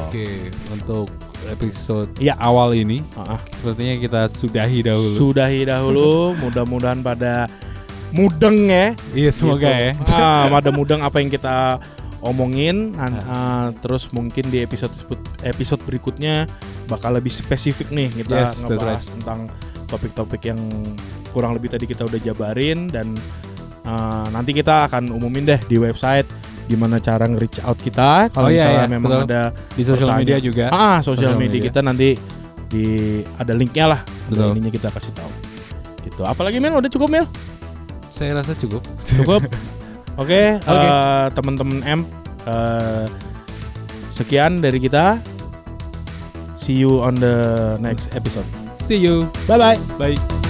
[0.00, 1.12] Oke, untuk
[1.46, 2.36] episode Ya.
[2.36, 3.36] awal ini ah.
[3.52, 5.12] sepertinya kita sudahi dahulu.
[5.14, 7.52] sudahi dahulu mudah-mudahan pada
[8.10, 9.84] mudeng ya Iya, semoga Gitu.
[9.84, 9.92] ya.
[10.10, 11.76] Ah, pada mudeng apa yang kita
[12.20, 14.90] omongin Nan- ah, terus mungkin di episode
[15.40, 16.50] episode berikutnya
[16.86, 19.38] bakal lebih spesifik nih kita Yes, ngebahas tentang
[19.86, 20.60] topik-topik yang
[21.28, 23.14] kurang lebih tadi kita udah jabarin dan
[23.82, 26.26] ah, nanti kita akan umumin deh di website
[26.66, 29.24] gimana cara nge-reach out kita Oh, kalau iya, misalnya iya, memang betul.
[29.26, 30.64] ada Di sosial media juga.
[30.68, 31.66] ah sosial Sosial media media.
[31.66, 32.08] kita nanti
[32.68, 32.84] di
[33.34, 34.48] ada linknya lah ada Betul.
[34.52, 35.32] linknya kita kasih tahu
[36.04, 37.24] gitu apalagi Mil udah cukup Mil
[38.10, 38.84] Saya rasa cukup.
[39.00, 39.40] cukup
[40.18, 40.74] oke Oke.
[40.84, 42.00] eh, teman-teman M
[42.44, 43.06] eh,
[44.10, 45.22] sekian dari kita
[46.58, 47.36] see you on the
[47.78, 48.46] next episode
[48.82, 49.28] See you.
[49.44, 50.47] bye bye Bye.